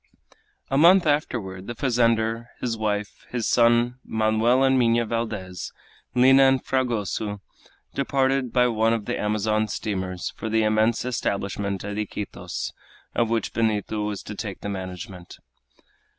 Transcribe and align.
A 0.71 0.79
month 0.79 1.05
afterward 1.05 1.67
the 1.67 1.75
fazender, 1.75 2.47
his 2.59 2.75
wife, 2.75 3.27
his 3.29 3.47
son, 3.47 3.99
Manoel 4.03 4.63
and 4.63 4.79
Minha 4.79 5.05
Valdez, 5.05 5.71
Lina 6.15 6.41
and 6.41 6.65
Fragoso, 6.65 7.39
departed 7.93 8.51
by 8.51 8.67
one 8.67 8.93
of 8.93 9.05
the 9.05 9.19
Amazon 9.19 9.67
steamers 9.67 10.31
for 10.35 10.49
the 10.49 10.63
immense 10.63 11.05
establishment 11.05 11.85
at 11.85 11.99
Iquitos 11.99 12.73
of 13.13 13.29
which 13.29 13.53
Benito 13.53 14.01
was 14.01 14.23
to 14.23 14.33
take 14.33 14.61
the 14.61 14.69
management. 14.69 15.37